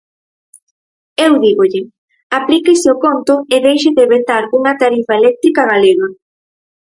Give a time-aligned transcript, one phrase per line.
[1.25, 1.81] Eu dígolle:
[2.39, 6.07] aplíquese o conto e deixe de vetar unha tarifa eléctrica galega.